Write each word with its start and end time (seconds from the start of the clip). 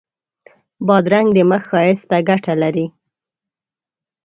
بادرنګ 0.87 1.27
د 1.33 1.37
مخ 1.49 1.63
ښایست 1.69 2.03
ته 2.09 2.17
ګټه 2.29 2.53
لري. 2.61 2.85